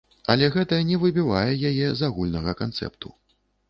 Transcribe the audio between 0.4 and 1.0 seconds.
гэта не